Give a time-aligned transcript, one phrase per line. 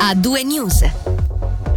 [0.00, 1.19] A2 News.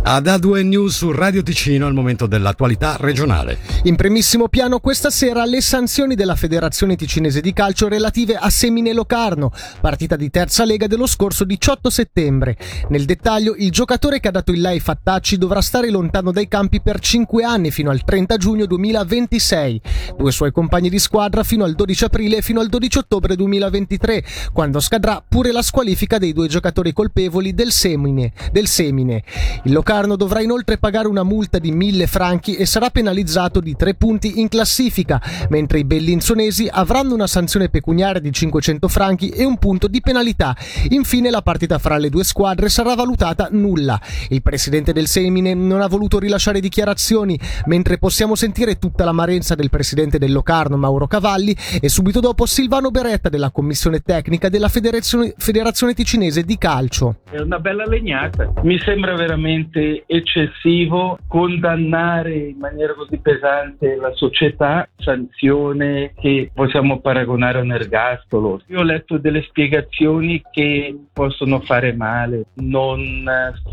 [0.05, 3.57] Ad A2 News su Radio Ticino al momento dell'attualità regionale.
[3.83, 8.91] In primissimo piano questa sera le sanzioni della Federazione Ticinese di Calcio relative a Semine
[8.91, 12.57] Locarno, partita di terza lega dello scorso 18 settembre.
[12.89, 16.81] Nel dettaglio, il giocatore che ha dato il lei Fattacci dovrà stare lontano dai campi
[16.81, 19.81] per 5 anni fino al 30 giugno 2026.
[20.17, 24.25] Due suoi compagni di squadra fino al 12 aprile e fino al 12 ottobre 2023,
[24.51, 28.33] quando scadrà pure la squalifica dei due giocatori colpevoli del Semine.
[28.51, 29.23] Del Semine.
[29.63, 33.93] Il Locarno dovrà inoltre pagare una multa di 1000 franchi e sarà penalizzato di 3
[33.93, 39.57] punti in classifica, mentre i bellinzonesi avranno una sanzione pecuniaria di 500 franchi e un
[39.57, 40.55] punto di penalità.
[40.89, 44.01] Infine la partita fra le due squadre sarà valutata nulla.
[44.29, 49.69] Il presidente del Semine non ha voluto rilasciare dichiarazioni, mentre possiamo sentire tutta l'amarezza del
[49.69, 55.33] presidente del Locarno Mauro Cavalli e subito dopo Silvano Beretta della commissione tecnica della Federazione,
[55.37, 57.17] Federazione Ticinese di Calcio.
[57.29, 58.51] È una bella legnata.
[58.63, 67.59] Mi sembra veramente eccessivo condannare in maniera così pesante la società, sanzione che possiamo paragonare
[67.59, 68.61] a un ergastolo.
[68.67, 73.25] Io ho letto delle spiegazioni che possono fare male, non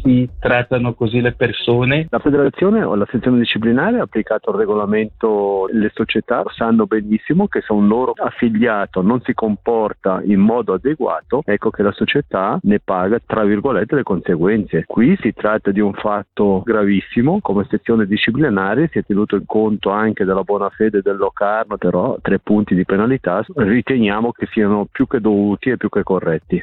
[0.03, 2.07] si trattano così le persone.
[2.11, 7.61] La federazione o la sezione disciplinare ha applicato il regolamento, le società sanno benissimo che
[7.61, 12.81] se un loro affiliato non si comporta in modo adeguato, ecco che la società ne
[12.81, 14.85] paga tra virgolette le conseguenze.
[14.87, 19.91] Qui si tratta di un fatto gravissimo, come sezione disciplinare si è tenuto in conto
[19.91, 25.07] anche della buona fede del Locarno, però tre punti di penalità riteniamo che siano più
[25.07, 26.63] che dovuti e più che corretti.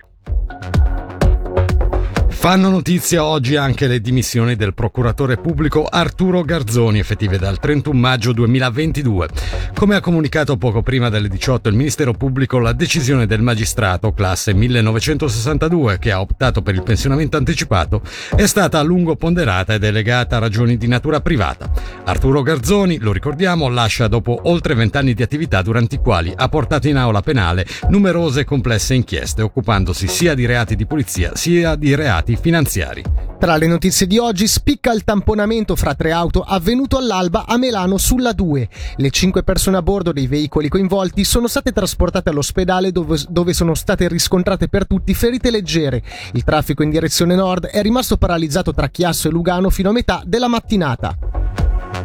[2.40, 8.32] Fanno notizia oggi anche le dimissioni del procuratore pubblico Arturo Garzoni, effettive dal 31 maggio
[8.32, 9.28] 2022.
[9.74, 14.54] Come ha comunicato poco prima delle 18 il Ministero Pubblico, la decisione del magistrato classe
[14.54, 18.02] 1962 che ha optato per il pensionamento anticipato
[18.34, 21.70] è stata a lungo ponderata e delegata a ragioni di natura privata.
[22.06, 26.88] Arturo Garzoni, lo ricordiamo, lascia dopo oltre vent'anni di attività durante i quali ha portato
[26.88, 31.94] in aula penale numerose e complesse inchieste, occupandosi sia di reati di polizia sia di
[31.94, 33.04] reati finanziari.
[33.40, 37.98] Tra le notizie di oggi spicca il tamponamento fra tre auto avvenuto all'alba a Melano
[37.98, 38.68] sulla 2.
[38.96, 43.76] Le cinque persone a bordo dei veicoli coinvolti sono state trasportate all'ospedale dove, dove sono
[43.76, 46.02] state riscontrate per tutti ferite leggere.
[46.34, 50.24] Il traffico in direzione nord è rimasto paralizzato tra Chiasso e Lugano fino a metà
[50.26, 51.16] della mattinata.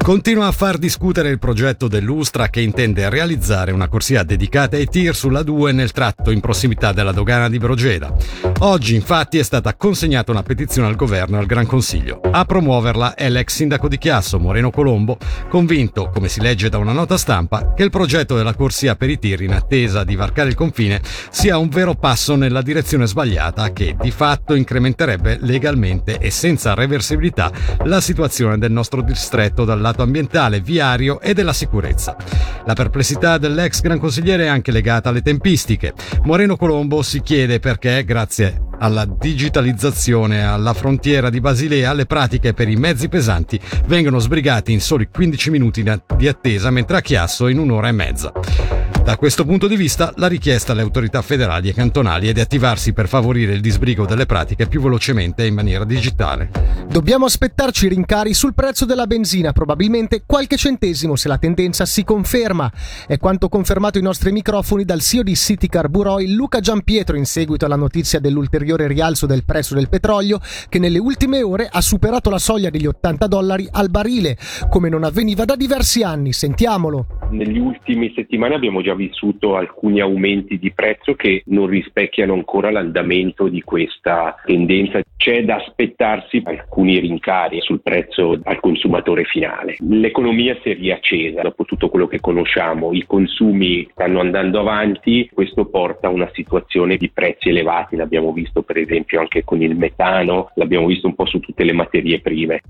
[0.03, 5.15] Continua a far discutere il progetto dell'Ustra che intende realizzare una corsia dedicata ai tir
[5.15, 8.13] sulla 2 nel tratto in prossimità della dogana di Brogeda.
[8.59, 12.21] Oggi infatti è stata consegnata una petizione al governo e al Gran Consiglio.
[12.21, 15.19] A promuoverla è l'ex sindaco di Chiasso, Moreno Colombo,
[15.49, 19.21] convinto, come si legge da una nota stampa, che il progetto della corsia per i
[19.21, 23.95] tir in attesa di varcare il confine sia un vero passo nella direzione sbagliata che
[24.01, 27.53] di fatto incrementerebbe legalmente e senza reversibilità
[27.85, 32.17] la situazione del nostro distretto dal lato ambientale, viario e della sicurezza.
[32.65, 35.93] La perplessità dell'ex gran consigliere è anche legata alle tempistiche.
[36.23, 42.69] Moreno Colombo si chiede perché, grazie alla digitalizzazione alla frontiera di Basilea, le pratiche per
[42.69, 45.85] i mezzi pesanti vengono sbrigate in soli 15 minuti
[46.17, 48.82] di attesa, mentre a Chiasso in un'ora e mezza.
[49.03, 52.93] Da questo punto di vista, la richiesta alle autorità federali e cantonali è di attivarsi
[52.93, 56.51] per favorire il disbrigo delle pratiche più velocemente e in maniera digitale.
[56.89, 62.71] Dobbiamo aspettarci rincari sul prezzo della benzina, probabilmente qualche centesimo se la tendenza si conferma.
[63.09, 67.65] È quanto confermato ai nostri microfoni dal CEO di City Carburoi Luca Giampietro in seguito
[67.65, 70.39] alla notizia dell'ulteriore rialzo del prezzo del petrolio
[70.69, 74.39] che nelle ultime ore ha superato la soglia degli 80 dollari al barile,
[74.71, 76.33] come non avveniva da diversi anni.
[76.33, 77.07] Sentiamolo.
[77.31, 83.49] Negli ultimi settimane abbiamo già vissuto alcuni aumenti di prezzo che non rispecchiano ancora l'andamento
[83.49, 85.01] di questa tendenza.
[85.17, 89.77] C'è da aspettarsi alcuni rincari sul prezzo al consumatore finale.
[89.81, 95.67] L'economia si è riaccesa dopo tutto quello che conosciamo, i consumi stanno andando avanti, questo
[95.67, 100.51] porta a una situazione di prezzi elevati, l'abbiamo visto per esempio anche con il metano,
[100.55, 102.61] l'abbiamo visto un po' su tutte le materie prime.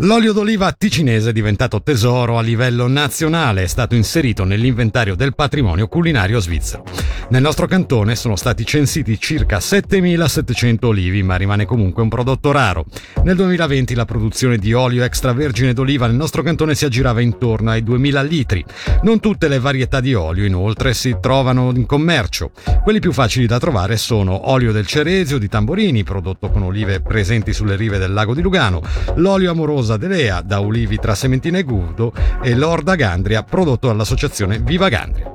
[0.00, 5.88] L'olio d'oliva ticinese è diventato tesoro a livello nazionale, è stato inserito nell'inventario del patrimonio
[5.88, 6.84] culinario svizzero.
[7.28, 12.84] Nel nostro cantone sono stati censiti circa 7.700 olivi, ma rimane comunque un prodotto raro.
[13.22, 17.82] Nel 2020 la produzione di olio extravergine d'oliva nel nostro cantone si aggirava intorno ai
[17.82, 18.64] 2.000 litri.
[19.02, 22.50] Non tutte le varietà di olio inoltre si trovano in commercio.
[22.82, 27.52] Quelli più facili da trovare sono olio del Ceresio di Tamborini, prodotto con olive presenti
[27.52, 28.82] sulle rive del lago di Lugano,
[29.14, 32.12] l'olio amoroso Rosa Delea da Ulivi tra Sementina e Gudo
[32.42, 35.32] e l'Orda Gandria prodotto dall'associazione Viva Gandria.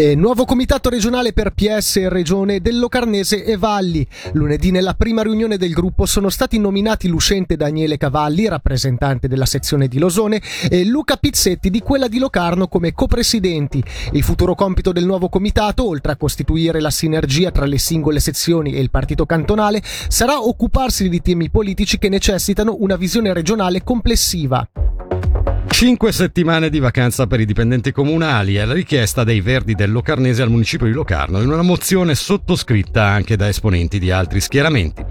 [0.00, 4.06] E nuovo comitato regionale per PS e Regione del Locarnese e Valli.
[4.34, 9.88] Lunedì nella prima riunione del gruppo sono stati nominati l'uscente Daniele Cavalli, rappresentante della sezione
[9.88, 10.40] di Losone,
[10.70, 13.82] e Luca Pizzetti di quella di Locarno come copresidenti.
[14.12, 18.74] Il futuro compito del nuovo comitato, oltre a costituire la sinergia tra le singole sezioni
[18.74, 24.64] e il partito cantonale, sarà occuparsi di temi politici che necessitano una visione regionale complessiva.
[25.70, 30.42] Cinque settimane di vacanza per i dipendenti comunali è la richiesta dei Verdi del Locarnese
[30.42, 35.04] al municipio di Locarno in una mozione sottoscritta anche da esponenti di altri schieramenti.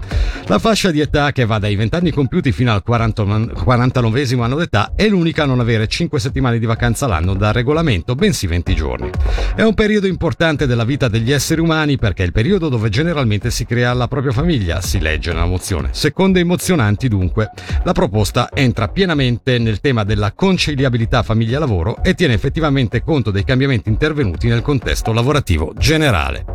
[0.46, 4.56] La fascia di età che va dai 20 anni compiuti fino al 40, 49 anno
[4.56, 8.74] d'età è l'unica a non avere 5 settimane di vacanza l'anno da regolamento, bensì 20
[8.74, 9.10] giorni.
[9.54, 13.50] È un periodo importante della vita degli esseri umani perché è il periodo dove generalmente
[13.50, 15.90] si crea la propria famiglia, si legge nella mozione.
[15.92, 17.50] Secondo i mozionanti, dunque,
[17.84, 23.90] la proposta entra pienamente nel tema della conciliabilità famiglia-lavoro e tiene effettivamente conto dei cambiamenti
[23.90, 26.46] intervenuti nel contesto lavorativo generale.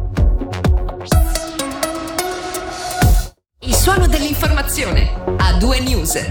[3.59, 6.27] Il suono dell'informazione a due news.